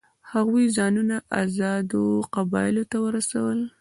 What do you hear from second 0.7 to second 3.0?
ځانونه آزادو قبایلو ته